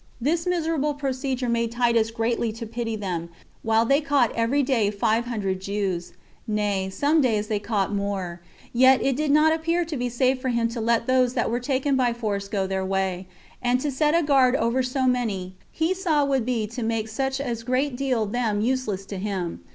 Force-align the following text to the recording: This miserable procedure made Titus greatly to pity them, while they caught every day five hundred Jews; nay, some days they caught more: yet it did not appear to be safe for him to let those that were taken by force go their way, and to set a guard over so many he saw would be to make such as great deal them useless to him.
This 0.19 0.47
miserable 0.47 0.95
procedure 0.95 1.47
made 1.47 1.71
Titus 1.71 2.09
greatly 2.09 2.51
to 2.53 2.65
pity 2.65 2.95
them, 2.95 3.29
while 3.61 3.85
they 3.85 4.01
caught 4.01 4.31
every 4.31 4.63
day 4.63 4.89
five 4.89 5.25
hundred 5.25 5.61
Jews; 5.61 6.13
nay, 6.47 6.89
some 6.89 7.21
days 7.21 7.45
they 7.49 7.59
caught 7.59 7.93
more: 7.93 8.41
yet 8.73 9.03
it 9.03 9.15
did 9.15 9.29
not 9.29 9.53
appear 9.53 9.85
to 9.85 9.95
be 9.95 10.09
safe 10.09 10.41
for 10.41 10.49
him 10.49 10.67
to 10.69 10.81
let 10.81 11.05
those 11.05 11.35
that 11.35 11.51
were 11.51 11.59
taken 11.59 11.95
by 11.95 12.13
force 12.13 12.47
go 12.47 12.65
their 12.65 12.83
way, 12.83 13.27
and 13.61 13.79
to 13.81 13.91
set 13.91 14.15
a 14.15 14.23
guard 14.23 14.55
over 14.55 14.81
so 14.81 15.05
many 15.05 15.53
he 15.71 15.93
saw 15.93 16.25
would 16.25 16.47
be 16.47 16.65
to 16.65 16.81
make 16.81 17.07
such 17.07 17.39
as 17.39 17.61
great 17.61 17.95
deal 17.95 18.25
them 18.25 18.59
useless 18.59 19.05
to 19.05 19.19
him. 19.19 19.61